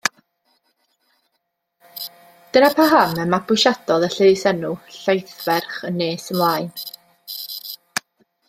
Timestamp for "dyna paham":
2.55-3.13